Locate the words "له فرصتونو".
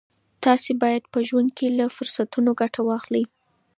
1.77-2.51